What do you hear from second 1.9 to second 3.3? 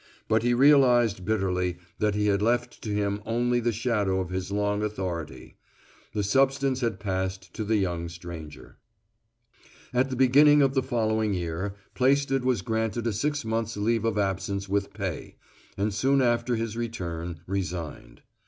that he had left to him